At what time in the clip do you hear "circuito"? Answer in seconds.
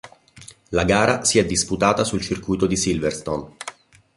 2.21-2.65